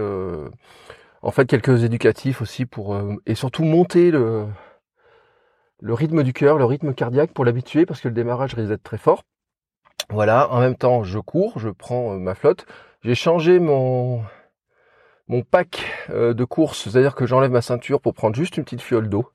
en 1.22 1.30
fait 1.30 1.46
quelques 1.46 1.84
éducatifs 1.84 2.42
aussi 2.42 2.66
pour 2.66 2.96
et 3.26 3.34
surtout 3.34 3.64
monter 3.64 4.10
le 4.10 4.46
le 5.80 5.94
rythme 5.94 6.22
du 6.22 6.32
cœur, 6.34 6.58
le 6.58 6.64
rythme 6.66 6.94
cardiaque 6.94 7.32
pour 7.32 7.44
l'habituer 7.44 7.86
parce 7.86 8.00
que 8.00 8.08
le 8.08 8.14
démarrage 8.14 8.54
risque 8.54 8.68
d'être 8.68 8.82
très 8.82 8.98
fort. 8.98 9.22
Voilà, 10.10 10.50
en 10.50 10.60
même 10.60 10.76
temps, 10.76 11.04
je 11.04 11.18
cours, 11.18 11.58
je 11.58 11.70
prends 11.70 12.18
ma 12.18 12.34
flotte. 12.34 12.66
J'ai 13.02 13.14
changé 13.14 13.60
mon 13.60 14.22
mon 15.26 15.42
pack 15.42 15.86
euh, 16.10 16.34
de 16.34 16.44
course, 16.44 16.82
c'est-à-dire 16.82 17.14
que 17.14 17.24
j'enlève 17.24 17.50
ma 17.50 17.62
ceinture 17.62 18.00
pour 18.00 18.14
prendre 18.14 18.36
juste 18.36 18.56
une 18.58 18.64
petite 18.64 18.82
fiole 18.82 19.08
d'eau. 19.08 19.30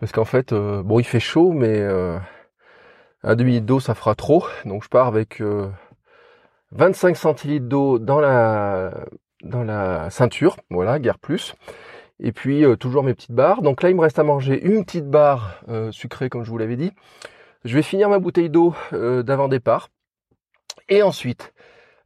Parce 0.00 0.12
qu'en 0.12 0.24
fait, 0.24 0.52
euh, 0.52 0.82
bon, 0.82 0.98
il 0.98 1.04
fait 1.04 1.20
chaud, 1.20 1.52
mais 1.52 1.78
euh, 1.78 2.18
un 3.22 3.36
demi 3.36 3.60
d'eau, 3.62 3.80
ça 3.80 3.94
fera 3.94 4.14
trop. 4.14 4.44
Donc 4.66 4.84
je 4.84 4.88
pars 4.90 5.06
avec 5.06 5.42
25 6.72 7.16
centilitres 7.16 7.66
d'eau 7.66 7.98
dans 7.98 8.20
la 8.20 8.92
dans 9.42 9.62
la 9.62 10.10
ceinture, 10.10 10.56
voilà, 10.68 10.98
guère 10.98 11.18
plus. 11.18 11.54
Et 12.20 12.32
puis 12.32 12.64
toujours 12.78 13.04
mes 13.04 13.14
petites 13.14 13.32
barres. 13.32 13.62
Donc 13.62 13.82
là, 13.82 13.90
il 13.90 13.96
me 13.96 14.00
reste 14.02 14.18
à 14.18 14.24
manger 14.24 14.60
une 14.60 14.84
petite 14.84 15.08
barre 15.08 15.62
sucrée, 15.92 16.28
comme 16.28 16.44
je 16.44 16.50
vous 16.50 16.58
l'avais 16.58 16.76
dit. 16.76 16.92
Je 17.64 17.74
vais 17.74 17.82
finir 17.82 18.08
ma 18.10 18.18
bouteille 18.18 18.50
d'eau 18.50 18.74
d'avant 18.92 19.48
départ. 19.48 19.88
Et 20.88 21.02
ensuite, 21.02 21.52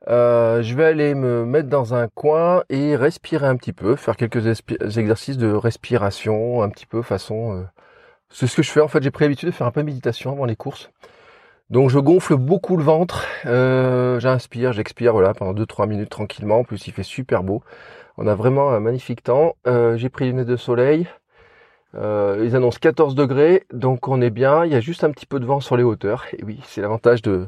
Euh, 0.09 0.62
je 0.62 0.75
vais 0.75 0.85
aller 0.85 1.14
me 1.14 1.44
mettre 1.44 1.68
dans 1.68 1.94
un 1.94 2.09
coin 2.09 2.64
et 2.68 2.97
respirer 2.97 3.47
un 3.47 3.56
petit 3.56 3.73
peu, 3.73 3.97
faire 3.97 4.16
quelques 4.16 4.47
exercices 4.47 5.37
de 5.37 5.52
respiration, 5.52 6.62
un 6.62 6.68
petit 6.71 6.87
peu 6.87 7.02
façon. 7.02 7.56
Euh, 7.56 7.62
c'est 8.30 8.47
ce 8.47 8.56
que 8.56 8.62
je 8.62 8.71
fais 8.71 8.80
en 8.80 8.88
fait. 8.88 9.02
J'ai 9.02 9.11
pris 9.11 9.25
l'habitude 9.25 9.49
de 9.49 9.54
faire 9.54 9.66
un 9.66 9.71
peu 9.71 9.80
de 9.82 9.87
méditation 9.87 10.32
avant 10.32 10.44
les 10.44 10.56
courses. 10.56 10.90
Donc 11.71 11.90
je 11.90 11.99
gonfle 11.99 12.37
beaucoup 12.37 12.76
le 12.76 12.85
ventre, 12.85 13.26
euh, 13.47 14.21
j'inspire, 14.21 14.73
j'expire, 14.73 15.12
voilà, 15.12 15.32
pendant 15.35 15.54
2-3 15.54 15.87
minutes 15.88 16.11
tranquillement. 16.11 16.59
En 16.61 16.64
plus, 16.64 16.87
il 16.87 16.92
fait 16.92 17.02
super 17.02 17.42
beau. 17.44 17.62
On 18.18 18.26
a 18.26 18.35
vraiment 18.35 18.71
un 18.73 18.80
magnifique 18.80 19.23
temps. 19.23 19.54
j'ai 19.66 20.09
pris 20.11 20.26
les 20.26 20.32
lunettes 20.32 20.49
de 20.49 20.56
soleil. 20.56 21.06
ils 21.94 22.56
annoncent 22.56 22.78
14 22.80 23.14
degrés, 23.14 23.64
donc 23.73 24.09
on 24.09 24.21
est 24.21 24.30
bien. 24.30 24.64
Il 24.66 24.73
y 24.73 24.75
a 24.75 24.80
juste 24.80 25.04
un 25.04 25.11
petit 25.11 25.26
peu 25.26 25.40
de 25.40 25.47
vent 25.47 25.61
sur 25.61 25.76
les 25.76 25.82
hauteurs. 25.82 26.26
Et 26.37 26.44
oui, 26.44 26.61
c'est 26.66 26.82
l'avantage 26.82 27.23
de 27.23 27.47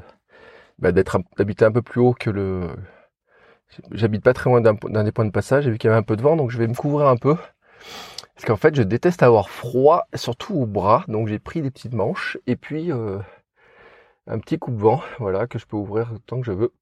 bah, 0.78 0.92
d'habiter 0.92 1.64
un 1.64 1.72
peu 1.72 1.82
plus 1.82 2.00
haut 2.00 2.14
que 2.14 2.30
le. 2.30 2.68
J'habite 3.90 4.22
pas 4.22 4.34
très 4.34 4.50
loin 4.50 4.60
d'un 4.60 5.04
des 5.04 5.12
points 5.12 5.24
de 5.24 5.30
passage. 5.30 5.64
J'ai 5.64 5.70
vu 5.70 5.78
qu'il 5.78 5.88
y 5.88 5.90
avait 5.90 5.98
un 5.98 6.04
peu 6.04 6.16
de 6.16 6.22
vent, 6.22 6.36
donc 6.36 6.50
je 6.50 6.58
vais 6.58 6.68
me 6.68 6.74
couvrir 6.74 7.08
un 7.08 7.16
peu. 7.16 7.36
Parce 8.34 8.46
qu'en 8.46 8.56
fait, 8.56 8.74
je 8.74 8.82
déteste 8.82 9.22
avoir 9.22 9.50
froid, 9.50 10.06
surtout 10.14 10.54
au 10.54 10.66
bras. 10.66 11.04
Donc 11.08 11.28
j'ai 11.28 11.38
pris 11.38 11.62
des 11.62 11.70
petites 11.70 11.94
manches 11.94 12.38
et 12.46 12.56
puis 12.56 12.92
euh, 12.92 13.18
un 14.26 14.38
petit 14.38 14.58
coupe-vent, 14.58 15.02
voilà, 15.18 15.46
que 15.46 15.58
je 15.58 15.66
peux 15.66 15.76
ouvrir 15.76 16.12
tant 16.26 16.40
que 16.40 16.46
je 16.46 16.52
veux. 16.52 16.72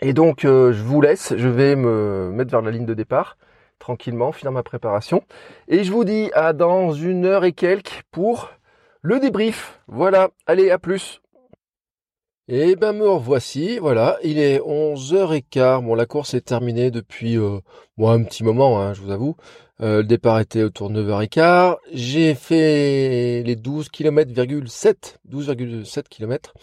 Et 0.00 0.12
donc 0.12 0.44
euh, 0.44 0.72
je 0.72 0.82
vous 0.82 1.00
laisse. 1.00 1.34
Je 1.36 1.48
vais 1.48 1.76
me 1.76 2.30
mettre 2.32 2.50
vers 2.50 2.62
la 2.62 2.70
ligne 2.70 2.86
de 2.86 2.94
départ 2.94 3.36
tranquillement, 3.78 4.32
finir 4.32 4.52
ma 4.52 4.62
préparation. 4.62 5.22
Et 5.68 5.84
je 5.84 5.92
vous 5.92 6.04
dis 6.04 6.30
à 6.34 6.52
dans 6.52 6.92
une 6.92 7.24
heure 7.24 7.44
et 7.44 7.52
quelques 7.52 8.02
pour 8.10 8.50
le 9.02 9.20
débrief. 9.20 9.80
Voilà, 9.86 10.30
allez, 10.46 10.70
à 10.70 10.78
plus. 10.78 11.20
Et 12.48 12.76
ben 12.76 12.92
me 12.92 13.08
revoici, 13.08 13.78
voilà, 13.80 14.18
il 14.22 14.38
est 14.38 14.60
11h15, 14.60 15.82
bon 15.84 15.96
la 15.96 16.06
course 16.06 16.32
est 16.34 16.42
terminée 16.42 16.92
depuis 16.92 17.36
euh, 17.36 17.58
un 17.98 18.22
petit 18.22 18.44
moment, 18.44 18.80
hein, 18.80 18.94
je 18.94 19.00
vous 19.00 19.10
avoue. 19.10 19.34
Euh, 19.80 19.96
le 19.96 20.04
départ 20.04 20.38
était 20.38 20.62
autour 20.62 20.88
de 20.88 21.02
9h15, 21.02 21.74
j'ai 21.92 22.36
fait 22.36 23.42
les 23.42 23.56
12 23.56 23.88
km, 23.88 24.30
12,7 24.30 26.02
km 26.08 26.54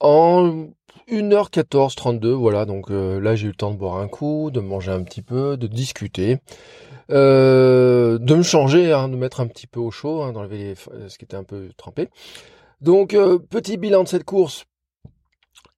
en 0.00 0.66
1h14, 1.08 1.94
32, 1.94 2.32
voilà, 2.32 2.64
donc 2.64 2.90
euh, 2.90 3.20
là 3.20 3.36
j'ai 3.36 3.44
eu 3.44 3.50
le 3.50 3.54
temps 3.54 3.70
de 3.70 3.76
boire 3.76 3.98
un 3.98 4.08
coup, 4.08 4.50
de 4.50 4.58
manger 4.58 4.90
un 4.90 5.04
petit 5.04 5.22
peu, 5.22 5.56
de 5.56 5.68
discuter, 5.68 6.38
euh, 7.12 8.18
de 8.18 8.34
me 8.34 8.42
changer, 8.42 8.92
hein, 8.92 9.08
de 9.08 9.14
mettre 9.14 9.38
un 9.38 9.46
petit 9.46 9.68
peu 9.68 9.78
au 9.78 9.92
chaud, 9.92 10.24
hein, 10.24 10.32
d'enlever 10.32 10.74
ce 11.06 11.16
qui 11.16 11.24
était 11.24 11.36
un 11.36 11.44
peu 11.44 11.68
trempé. 11.76 12.08
Donc 12.80 13.16
petit 13.50 13.76
bilan 13.76 14.02
de 14.02 14.08
cette 14.08 14.24
course, 14.24 14.66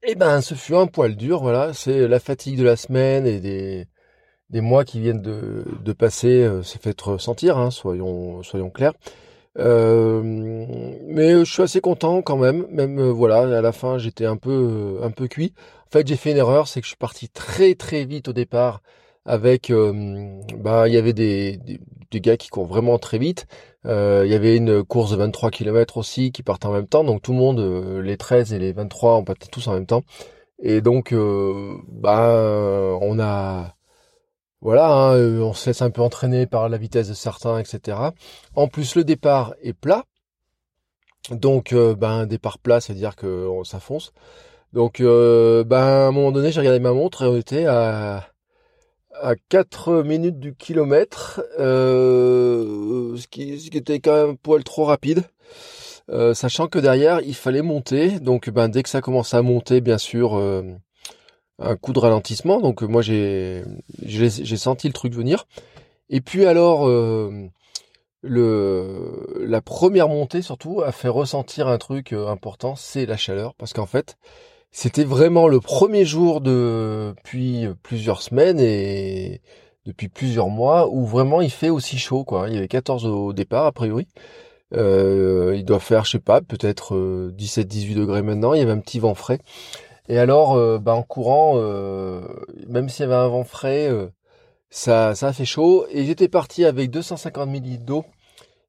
eh 0.03 0.15
ben, 0.15 0.41
ce 0.41 0.55
fut 0.55 0.75
un 0.75 0.87
poil 0.87 1.17
dur, 1.17 1.41
voilà. 1.43 1.75
C'est 1.75 2.07
la 2.09 2.21
fatigue 2.21 2.59
de 2.59 2.65
la 2.65 2.77
semaine 2.77 3.27
et 3.27 3.41
des, 3.41 4.61
mois 4.61 4.85
qui 4.85 5.01
viennent 5.01 5.23
de, 5.23 5.65
de 5.85 5.93
passer 5.93 6.45
euh, 6.45 6.63
s'est 6.63 6.79
fait 6.79 7.01
ressentir, 7.01 7.59
hein, 7.59 7.71
soyons, 7.71 8.43
soyons 8.43 8.71
clairs. 8.71 8.95
Euh, 9.59 10.23
mais 10.25 11.45
je 11.45 11.53
suis 11.53 11.63
assez 11.63 11.81
content 11.81 12.23
quand 12.23 12.37
même. 12.37 12.67
Même 12.71 12.99
euh, 13.01 13.13
voilà, 13.13 13.59
à 13.59 13.61
la 13.61 13.73
fin 13.73 13.99
j'étais 13.99 14.27
un 14.27 14.37
peu 14.37 14.99
un 15.03 15.11
peu 15.11 15.27
cuit. 15.29 15.55
En 15.89 15.91
fait, 15.91 16.07
j'ai 16.07 16.17
fait 16.17 16.31
une 16.33 16.37
erreur, 16.37 16.69
c'est 16.69 16.81
que 16.81 16.87
je 16.87 16.91
suis 16.91 16.97
parti 16.97 17.29
très 17.29 17.75
très 17.75 18.05
vite 18.05 18.29
au 18.29 18.33
départ. 18.33 18.83
Avec, 19.29 19.71
bah, 19.71 20.89
il 20.89 20.95
y 20.95 20.97
avait 20.97 21.13
des, 21.13 21.59
des, 21.59 21.79
des, 22.11 22.21
gars 22.21 22.39
qui 22.39 22.49
courent 22.49 22.67
vraiment 22.67 22.99
très 22.99 23.19
vite. 23.19 23.47
Euh, 23.87 24.23
il 24.27 24.31
y 24.33 24.35
avait 24.35 24.57
une 24.57 24.85
course 24.85 25.13
de 25.13 25.17
23 25.17 25.51
km 25.51 25.97
aussi 25.99 26.33
qui 26.33 26.43
partait 26.43 26.67
en 26.67 26.73
même 26.73 26.87
temps, 26.89 27.05
donc 27.05 27.23
tout 27.23 27.33
le 27.33 27.39
monde, 27.39 27.61
euh, 27.61 28.03
les 28.03 28.17
13 28.17 28.53
et 28.53 28.59
les 28.59 28.73
23, 28.73 29.17
on 29.17 29.25
partait 29.25 29.49
tous 29.49 29.67
en 29.69 29.75
même 29.75 29.87
temps. 29.87 30.03
Et 30.61 30.81
donc, 30.81 31.13
euh, 31.13 31.77
bah, 31.89 32.99
on 33.01 33.19
a, 33.21 33.75
voilà, 34.61 35.13
hein, 35.13 35.41
on 35.41 35.55
se 35.55 35.71
laisse 35.71 35.83
un 35.83 35.91
peu 35.91 36.03
entraîner 36.03 36.47
par 36.47 36.69
la 36.69 36.79
vitesse 36.79 37.09
de 37.09 37.15
certains, 37.15 37.59
etc. 37.59 37.99
En 38.55 38.69
plus, 38.69 38.97
le 38.97 39.05
départ 39.05 39.55
est 39.63 39.75
plat, 39.75 40.05
donc, 41.31 41.75
ben, 41.75 42.11
un 42.11 42.27
départ 42.27 42.59
plat, 42.59 42.81
c'est-à-dire 42.81 43.17
que 43.17 43.49
ça 43.65 43.81
fonce. 43.81 44.13
Donc, 44.73 45.01
ben, 45.01 45.67
à 45.73 46.07
un 46.09 46.13
moment 46.13 46.33
donné, 46.33 46.53
j'ai 46.53 46.61
regardé 46.61 46.81
ma 46.81 46.93
montre 46.93 47.23
et 47.25 47.27
on 47.27 47.37
était 47.37 47.67
à 47.67 48.29
à 49.21 49.35
4 49.49 50.03
minutes 50.03 50.39
du 50.39 50.55
kilomètre, 50.55 51.43
euh, 51.59 53.17
ce, 53.17 53.27
qui, 53.27 53.71
était 53.73 54.01
quand 54.01 54.15
même 54.15 54.31
un 54.31 54.35
poil 54.35 54.65
trop 54.65 54.85
rapide. 54.85 55.23
Euh, 56.11 56.33
sachant 56.33 56.69
que 56.69 56.79
derrière 56.79 57.21
il 57.21 57.35
fallait 57.35 57.61
monter, 57.61 58.19
donc 58.19 58.49
ben 58.49 58.71
dès 58.71 58.83
que 58.83 58.89
ça 58.89 59.03
commence 59.03 59.35
à 59.35 59.43
monter, 59.43 59.83
bien 59.83 59.99
sûr, 59.99 60.39
euh, 60.39 60.63
un 61.59 61.77
coup 61.77 61.93
de 61.93 61.99
ralentissement. 61.99 62.61
Donc 62.61 62.83
moi 62.83 63.03
j'ai 63.03 63.65
senti 64.57 64.87
le 64.87 64.95
truc 64.95 65.13
venir. 65.15 65.47
Et 66.09 66.21
puis 66.21 66.47
alors 66.47 66.89
la 68.23 69.61
première 69.61 70.09
montée 70.09 70.43
surtout 70.43 70.81
a 70.83 70.93
fait 70.93 71.09
ressentir 71.09 71.69
un 71.69 71.79
truc 71.79 72.13
important, 72.13 72.75
c'est 72.75 73.07
la 73.07 73.17
chaleur, 73.17 73.55
parce 73.55 73.73
qu'en 73.75 73.87
fait 73.87 74.17
c'était 74.71 75.05
vraiment 75.05 75.49
le 75.49 75.61
premier 75.61 76.05
jour 76.05 76.41
depuis 76.41 77.67
plusieurs 77.83 78.23
semaines 78.23 78.61
et 78.61 79.41
depuis 79.89 80.09
plusieurs 80.09 80.49
mois 80.49 80.89
où 80.89 81.05
vraiment 81.07 81.41
il 81.41 81.51
fait 81.51 81.71
aussi 81.71 81.99
chaud 81.99 82.25
quoi. 82.25 82.49
Il 82.49 82.55
y 82.55 82.59
avait 82.59 82.69
14 82.69 83.07
au 83.07 83.33
départ 83.33 83.67
a 83.67 83.73
priori. 83.73 84.07
Euh, 84.75 85.55
il 85.57 85.65
doit 85.65 85.81
faire 85.81 86.05
je 86.05 86.13
sais 86.13 86.19
pas 86.19 86.43
peut-être 86.43 86.95
17-18 87.31 87.93
euh, 87.93 88.01
degrés 88.01 88.23
maintenant. 88.23 88.53
Il 88.53 88.61
y 88.61 88.63
avait 88.63 88.73
un 88.73 88.81
petit 88.81 89.01
vent 89.01 89.15
frais. 89.15 89.41
Et 90.09 90.19
alors 90.19 90.55
euh, 90.55 90.79
bah, 90.79 90.95
en 90.95 91.03
courant, 91.03 91.57
même 92.69 92.89
s'il 92.89 93.03
y 93.03 93.07
avait 93.07 93.15
un 93.15 93.29
vent 93.29 93.45
frais, 93.45 93.91
ça 94.71 95.15
ça 95.15 95.29
a 95.29 95.33
fait 95.33 95.45
chaud 95.47 95.87
et 95.91 96.05
j'étais 96.05 96.29
parti 96.29 96.65
avec 96.65 96.91
250 96.91 97.49
ml 97.49 97.85
d'eau. 97.85 98.05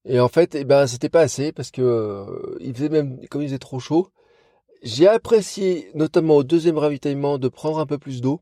Et 0.06 0.20
en 0.20 0.30
fait, 0.30 0.56
eh 0.56 0.64
ben 0.64 0.88
c'était 0.88 1.10
pas 1.10 1.22
assez 1.22 1.52
parce 1.52 1.72
que 1.72 2.26
il 2.62 2.74
faisait 2.74 2.90
même 2.90 3.20
comme 3.30 3.42
il 3.42 3.50
faisait 3.50 3.60
trop 3.60 3.80
chaud, 3.80 4.10
j'ai 4.84 5.08
apprécié, 5.08 5.90
notamment 5.94 6.36
au 6.38 6.44
deuxième 6.44 6.78
ravitaillement, 6.78 7.38
de 7.38 7.48
prendre 7.48 7.80
un 7.80 7.86
peu 7.86 7.98
plus 7.98 8.22
d'eau. 8.22 8.42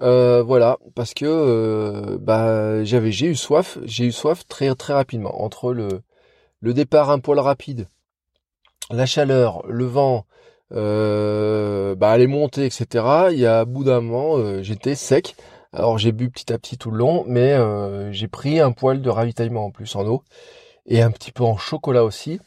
Euh, 0.00 0.42
voilà, 0.44 0.78
parce 0.94 1.12
que 1.12 1.24
euh, 1.26 2.18
bah 2.20 2.84
j'avais 2.84 3.10
j'ai 3.10 3.26
eu 3.26 3.34
soif, 3.34 3.78
j'ai 3.84 4.04
eu 4.04 4.12
soif 4.12 4.46
très 4.46 4.72
très 4.76 4.94
rapidement 4.94 5.42
entre 5.42 5.72
le 5.72 5.88
le 6.60 6.72
départ 6.74 7.10
un 7.10 7.18
poil 7.18 7.40
rapide, 7.40 7.88
la 8.90 9.06
chaleur, 9.06 9.64
le 9.68 9.84
vent, 9.86 10.24
euh, 10.72 11.96
bah 11.96 12.16
les 12.16 12.28
montées, 12.28 12.66
etc. 12.66 13.04
Il 13.32 13.38
y 13.40 13.46
a 13.46 13.64
bout 13.64 13.84
d'un 13.84 14.00
moment, 14.00 14.38
euh, 14.38 14.62
j'étais 14.62 14.94
sec. 14.94 15.34
Alors 15.72 15.98
j'ai 15.98 16.12
bu 16.12 16.30
petit 16.30 16.52
à 16.52 16.58
petit 16.58 16.78
tout 16.78 16.90
le 16.90 16.98
long, 16.98 17.24
mais 17.26 17.56
j'ai 18.12 18.28
pris 18.28 18.60
un 18.60 18.72
poil 18.72 19.02
de 19.02 19.10
ravitaillement 19.10 19.66
en 19.66 19.70
plus 19.70 19.96
en 19.96 20.06
eau 20.06 20.22
et 20.86 21.02
un 21.02 21.10
petit 21.10 21.32
peu 21.32 21.44
en 21.44 21.56
chocolat 21.56 22.04
aussi. 22.04 22.40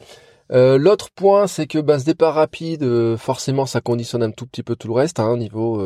Euh, 0.50 0.76
l'autre 0.76 1.10
point, 1.10 1.46
c'est 1.46 1.66
que 1.66 1.78
bah, 1.78 1.98
ce 1.98 2.04
départ 2.04 2.34
rapide, 2.34 2.82
euh, 2.82 3.16
forcément, 3.16 3.66
ça 3.66 3.80
conditionne 3.80 4.22
un 4.22 4.30
tout 4.30 4.46
petit 4.46 4.62
peu 4.62 4.76
tout 4.76 4.88
le 4.88 4.94
reste, 4.94 5.20
hein, 5.20 5.28
au 5.28 5.36
niveau 5.36 5.80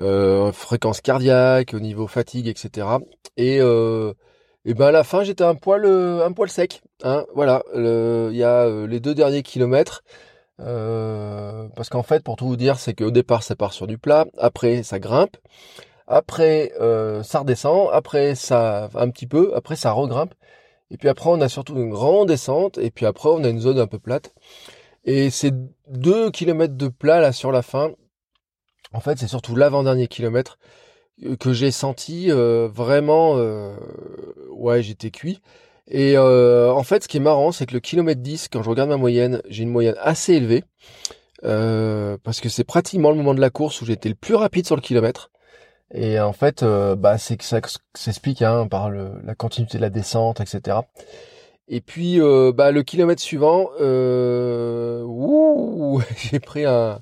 euh, 0.00 0.52
fréquence 0.52 1.00
cardiaque, 1.00 1.72
au 1.74 1.80
niveau 1.80 2.06
fatigue, 2.06 2.48
etc. 2.48 2.86
Et, 3.36 3.56
et 3.56 4.74
ben 4.74 4.86
à 4.86 4.90
la 4.90 5.04
fin, 5.04 5.22
j'étais 5.24 5.44
un 5.44 5.54
poil, 5.54 5.86
sec. 6.48 6.82
Hein, 7.02 7.24
voilà, 7.34 7.62
il 7.74 8.36
y 8.36 8.44
a 8.44 8.86
les 8.86 9.00
deux 9.00 9.14
derniers 9.14 9.42
kilomètres. 9.42 10.02
parce 10.58 11.88
qu'en 11.90 12.02
fait, 12.02 12.22
pour 12.22 12.36
tout 12.36 12.46
vous 12.46 12.56
dire, 12.56 12.78
c'est 12.78 12.94
qu'au 12.94 13.10
départ, 13.10 13.42
ça 13.42 13.56
part 13.56 13.72
sur 13.72 13.86
du 13.86 13.98
plat, 13.98 14.26
après, 14.38 14.82
ça 14.82 14.98
grimpe, 14.98 15.36
après, 16.06 16.72
ça 17.24 17.40
redescend, 17.40 17.88
après, 17.92 18.34
ça 18.34 18.90
un 18.94 19.10
petit 19.10 19.26
peu, 19.26 19.52
après, 19.54 19.76
ça 19.76 19.92
regrimpe. 19.92 20.34
Et 20.90 20.96
puis 20.96 21.08
après, 21.08 21.30
on 21.30 21.40
a 21.40 21.48
surtout 21.48 21.74
une 21.74 21.90
grande 21.90 22.28
descente. 22.28 22.78
Et 22.78 22.90
puis 22.90 23.06
après, 23.06 23.28
on 23.28 23.44
a 23.44 23.48
une 23.48 23.60
zone 23.60 23.78
un 23.78 23.86
peu 23.86 23.98
plate. 23.98 24.34
Et 25.04 25.30
ces 25.30 25.52
deux 25.88 26.30
kilomètres 26.30 26.76
de 26.76 26.88
plat 26.88 27.20
là 27.20 27.32
sur 27.32 27.52
la 27.52 27.62
fin, 27.62 27.92
en 28.92 29.00
fait, 29.00 29.18
c'est 29.18 29.28
surtout 29.28 29.54
l'avant-dernier 29.56 30.08
kilomètre 30.08 30.58
euh, 31.24 31.36
que 31.36 31.52
j'ai 31.52 31.70
senti 31.70 32.30
euh, 32.30 32.68
vraiment, 32.68 33.36
euh, 33.36 33.76
ouais, 34.50 34.82
j'étais 34.82 35.10
cuit. 35.10 35.40
Et 35.88 36.18
en 36.18 36.82
fait, 36.82 37.04
ce 37.04 37.08
qui 37.08 37.18
est 37.18 37.20
marrant, 37.20 37.52
c'est 37.52 37.66
que 37.66 37.74
le 37.74 37.78
kilomètre 37.78 38.20
10, 38.20 38.48
quand 38.48 38.60
je 38.60 38.68
regarde 38.68 38.88
ma 38.88 38.96
moyenne, 38.96 39.40
j'ai 39.48 39.62
une 39.62 39.70
moyenne 39.70 39.94
assez 40.00 40.34
élevée. 40.34 40.64
parce 41.42 42.40
que 42.40 42.48
c'est 42.48 42.64
pratiquement 42.64 43.10
le 43.10 43.16
moment 43.16 43.34
de 43.34 43.40
la 43.40 43.50
course 43.50 43.80
où 43.82 43.86
j'étais 43.86 44.08
le 44.08 44.16
plus 44.16 44.34
rapide 44.34 44.66
sur 44.66 44.74
le 44.74 44.82
kilomètre. 44.82 45.30
Et 45.94 46.18
en 46.20 46.32
fait, 46.32 46.62
euh, 46.62 46.96
bah, 46.96 47.18
c'est 47.18 47.36
que 47.36 47.44
ça 47.44 47.60
s'explique 47.94 48.42
hein, 48.42 48.66
par 48.68 48.90
la 48.90 49.34
continuité 49.34 49.78
de 49.78 49.82
la 49.82 49.90
descente, 49.90 50.40
etc. 50.40 50.78
Et 51.68 51.80
puis, 51.80 52.20
euh, 52.20 52.52
bah, 52.52 52.70
le 52.70 52.82
kilomètre 52.82 53.22
suivant, 53.22 53.70
euh, 53.80 55.04
j'ai 56.16 56.40
pris 56.40 56.64
un, 56.64 57.00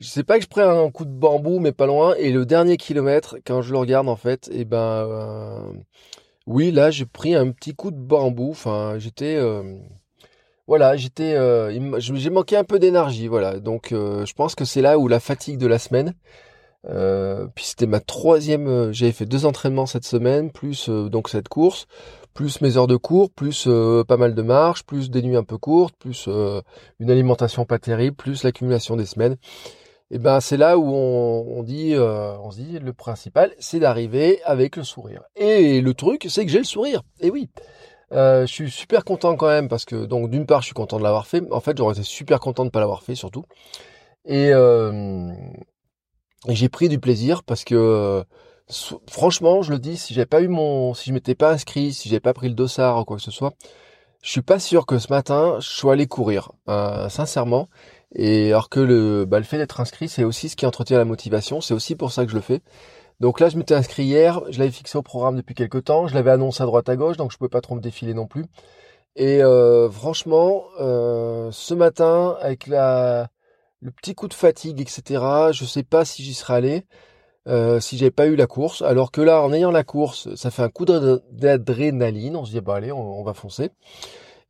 je 0.00 0.08
sais 0.08 0.24
pas 0.24 0.38
que 0.38 0.44
je 0.44 0.48
prends 0.48 0.84
un 0.86 0.90
coup 0.90 1.04
de 1.04 1.10
bambou, 1.10 1.58
mais 1.58 1.72
pas 1.72 1.86
loin. 1.86 2.14
Et 2.16 2.32
le 2.32 2.46
dernier 2.46 2.76
kilomètre, 2.76 3.38
quand 3.46 3.62
je 3.62 3.72
le 3.72 3.78
regarde 3.78 4.08
en 4.08 4.16
fait, 4.16 4.48
et 4.48 4.60
eh 4.60 4.64
ben, 4.64 4.78
euh, 4.78 5.72
oui, 6.46 6.70
là, 6.72 6.90
j'ai 6.90 7.06
pris 7.06 7.34
un 7.34 7.50
petit 7.52 7.74
coup 7.74 7.90
de 7.90 7.96
bambou. 7.96 8.50
Enfin, 8.50 8.98
j'étais, 8.98 9.38
voilà, 10.66 10.96
j'étais, 10.96 11.36
j'ai 11.98 12.30
manqué 12.30 12.56
un 12.56 12.64
peu 12.64 12.78
d'énergie, 12.78 13.28
voilà. 13.28 13.58
Donc, 13.60 13.88
je 13.90 14.32
pense 14.34 14.54
que 14.54 14.64
c'est 14.64 14.82
là 14.82 14.98
où 14.98 15.08
la 15.08 15.20
fatigue 15.20 15.58
de 15.58 15.66
la 15.66 15.78
semaine 15.78 16.14
Euh, 16.88 17.46
puis 17.54 17.64
c'était 17.64 17.86
ma 17.86 18.00
troisième, 18.00 18.66
euh, 18.66 18.92
j'avais 18.92 19.12
fait 19.12 19.26
deux 19.26 19.46
entraînements 19.46 19.86
cette 19.86 20.04
semaine, 20.04 20.50
plus 20.50 20.88
euh, 20.88 21.08
donc 21.08 21.28
cette 21.28 21.48
course, 21.48 21.86
plus 22.34 22.60
mes 22.60 22.76
heures 22.76 22.88
de 22.88 22.96
cours, 22.96 23.30
plus 23.30 23.68
pas 24.08 24.16
mal 24.16 24.34
de 24.34 24.42
marches, 24.42 24.84
plus 24.84 25.10
des 25.10 25.22
nuits 25.22 25.36
un 25.36 25.44
peu 25.44 25.58
courtes, 25.58 25.94
plus 25.98 26.28
une 26.98 27.10
alimentation 27.10 27.66
pas 27.66 27.78
terrible, 27.78 28.16
plus 28.16 28.42
l'accumulation 28.42 28.96
des 28.96 29.04
semaines. 29.04 29.36
Et 30.10 30.18
ben 30.18 30.40
c'est 30.40 30.56
là 30.56 30.78
où 30.78 30.86
on, 30.86 31.62
dit, 31.62 31.94
on 31.94 32.50
se 32.50 32.56
dit 32.56 32.78
le 32.78 32.94
principal, 32.94 33.52
c'est 33.58 33.80
d'arriver 33.80 34.40
avec 34.44 34.76
le 34.76 34.82
sourire. 34.82 35.22
Et 35.36 35.82
le 35.82 35.92
truc, 35.92 36.24
c'est 36.30 36.46
que 36.46 36.50
j'ai 36.50 36.58
le 36.58 36.64
sourire. 36.64 37.02
Et 37.20 37.30
oui. 37.30 37.50
je 38.10 38.46
suis 38.46 38.70
super 38.70 39.04
content 39.04 39.36
quand 39.36 39.48
même 39.48 39.68
parce 39.68 39.84
que 39.84 40.06
donc 40.06 40.30
d'une 40.30 40.46
part 40.46 40.62
je 40.62 40.66
suis 40.66 40.74
content 40.74 40.96
de 40.96 41.02
l'avoir 41.02 41.26
fait. 41.26 41.44
En 41.52 41.60
fait 41.60 41.76
j'aurais 41.76 41.96
été 41.96 42.02
super 42.02 42.40
content 42.40 42.64
de 42.64 42.70
pas 42.70 42.80
l'avoir 42.80 43.02
fait 43.02 43.14
surtout. 43.14 43.44
Et, 44.24 44.52
et 46.48 46.54
j'ai 46.54 46.68
pris 46.68 46.88
du 46.88 46.98
plaisir 46.98 47.42
parce 47.44 47.64
que 47.64 47.74
euh, 47.74 48.24
franchement, 49.08 49.62
je 49.62 49.72
le 49.72 49.78
dis, 49.78 49.96
si 49.96 50.14
j'avais 50.14 50.26
pas 50.26 50.40
eu 50.40 50.48
mon, 50.48 50.94
si 50.94 51.10
je 51.10 51.14
m'étais 51.14 51.34
pas 51.34 51.52
inscrit, 51.52 51.92
si 51.92 52.08
j'avais 52.08 52.20
pas 52.20 52.34
pris 52.34 52.48
le 52.48 52.54
dossard 52.54 52.98
ou 52.98 53.04
quoi 53.04 53.16
que 53.16 53.22
ce 53.22 53.30
soit, 53.30 53.52
je 54.22 54.30
suis 54.30 54.42
pas 54.42 54.58
sûr 54.58 54.86
que 54.86 54.98
ce 54.98 55.08
matin 55.12 55.58
je 55.60 55.68
sois 55.68 55.94
allé 55.94 56.06
courir, 56.06 56.52
euh, 56.68 57.08
sincèrement. 57.08 57.68
Et 58.14 58.48
alors 58.48 58.68
que 58.68 58.80
le, 58.80 59.24
bah, 59.24 59.38
le 59.38 59.44
fait 59.44 59.58
d'être 59.58 59.80
inscrit, 59.80 60.08
c'est 60.08 60.24
aussi 60.24 60.48
ce 60.48 60.56
qui 60.56 60.66
entretient 60.66 60.98
la 60.98 61.04
motivation. 61.04 61.60
C'est 61.60 61.74
aussi 61.74 61.96
pour 61.96 62.12
ça 62.12 62.24
que 62.24 62.30
je 62.30 62.36
le 62.36 62.42
fais. 62.42 62.60
Donc 63.20 63.40
là, 63.40 63.48
je 63.48 63.56
m'étais 63.56 63.74
inscrit 63.74 64.04
hier, 64.04 64.42
je 64.50 64.58
l'avais 64.58 64.70
fixé 64.70 64.98
au 64.98 65.02
programme 65.02 65.36
depuis 65.36 65.54
quelques 65.54 65.84
temps, 65.84 66.08
je 66.08 66.14
l'avais 66.14 66.32
annoncé 66.32 66.62
à 66.62 66.66
droite 66.66 66.88
à 66.88 66.96
gauche, 66.96 67.16
donc 67.16 67.30
je 67.32 67.38
pouvais 67.38 67.48
pas 67.48 67.60
trop 67.60 67.76
me 67.76 67.80
défiler 67.80 68.14
non 68.14 68.26
plus. 68.26 68.46
Et 69.16 69.42
euh, 69.42 69.90
franchement, 69.90 70.64
ce 70.78 71.74
matin, 71.74 72.36
avec 72.40 72.66
la 72.66 73.28
le 73.82 73.90
petit 73.90 74.14
coup 74.14 74.28
de 74.28 74.34
fatigue, 74.34 74.80
etc. 74.80 75.50
Je 75.52 75.64
sais 75.64 75.82
pas 75.82 76.04
si 76.04 76.22
j'y 76.22 76.34
serais 76.34 76.54
allé 76.54 76.84
euh, 77.48 77.80
si 77.80 77.98
j'avais 77.98 78.12
pas 78.12 78.26
eu 78.26 78.36
la 78.36 78.46
course. 78.46 78.82
Alors 78.82 79.10
que 79.10 79.20
là, 79.20 79.42
en 79.42 79.52
ayant 79.52 79.70
la 79.70 79.84
course, 79.84 80.34
ça 80.36 80.50
fait 80.50 80.62
un 80.62 80.68
coup 80.68 80.84
d'adrénaline. 80.84 82.36
On 82.36 82.44
se 82.44 82.52
dit 82.52 82.60
bah 82.60 82.76
allez, 82.76 82.92
on, 82.92 83.22
va 83.22 83.34
foncer. 83.34 83.70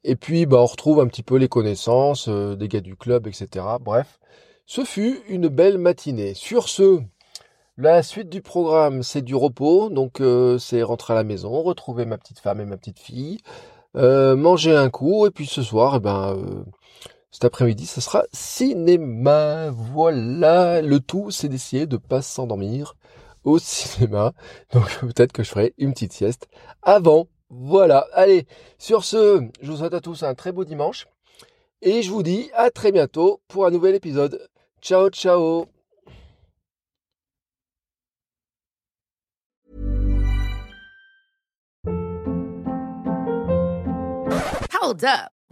Et 0.05 0.17
puis 0.17 0.47
bah 0.47 0.59
on 0.61 0.67
retrouve 0.67 1.01
un 1.01 1.07
petit 1.07 1.23
peu 1.23 1.37
les 1.37 1.49
connaissances 1.49 2.29
euh, 2.29 2.57
des 2.57 2.69
gars 2.69 2.81
du 2.81 2.97
club, 2.97 3.27
etc. 3.27 3.65
Bref, 3.81 4.21
ce 4.67 4.85
fut 4.85 5.21
une 5.29 5.49
belle 5.49 5.79
matinée. 5.79 6.35
Sur 6.35 6.69
ce, 6.69 7.01
la 7.79 8.03
suite 8.03 8.29
du 8.29 8.43
programme, 8.43 9.03
c'est 9.03 9.23
du 9.23 9.35
repos. 9.35 9.91
Donc 9.91 10.21
euh, 10.21 10.59
c'est 10.59 10.83
rentrer 10.83 11.15
à 11.15 11.17
la 11.17 11.25
maison, 11.25 11.63
retrouver 11.63 12.05
ma 12.05 12.19
petite 12.19 12.41
femme 12.41 12.61
et 12.61 12.67
ma 12.67 12.77
petite 12.77 12.99
fille, 12.99 13.39
manger 13.95 14.77
un 14.77 14.91
coup, 14.91 15.27
et 15.27 15.31
puis 15.31 15.47
ce 15.47 15.63
soir, 15.63 15.97
eh 15.97 16.01
ben 16.01 16.65
cet 17.33 17.47
après-midi, 17.47 17.87
ce 17.87 18.01
sera 18.03 18.25
cinéma. 18.33 19.71
Voilà, 19.71 20.83
le 20.83 21.01
tout, 21.01 21.31
c'est 21.31 21.49
d'essayer 21.49 21.87
de 21.87 21.97
pas 21.97 22.21
s'endormir 22.21 22.95
au 23.43 23.59
cinéma. 23.59 24.33
Donc 24.73 24.99
peut-être 25.01 25.33
que 25.33 25.43
je 25.43 25.51
ferai 25.51 25.75
une 25.79 25.93
petite 25.95 26.13
sieste 26.13 26.49
avant. 26.83 27.27
Voilà, 27.49 28.07
allez, 28.13 28.47
sur 28.79 29.05
ce, 29.05 29.43
je 29.61 29.71
vous 29.71 29.79
souhaite 29.79 29.95
à 29.95 30.01
tous 30.01 30.23
un 30.23 30.35
très 30.35 30.53
beau 30.53 30.65
dimanche. 30.65 31.07
Et 31.81 32.03
je 32.03 32.11
vous 32.11 32.23
dis 32.23 32.51
à 32.55 32.71
très 32.71 32.93
bientôt 32.93 33.41
pour 33.49 33.67
un 33.67 33.71
nouvel 33.71 33.95
épisode. 33.95 34.49
Ciao, 34.81 35.09
ciao 35.11 35.67
Hold 44.83 45.05
up. 45.05 45.42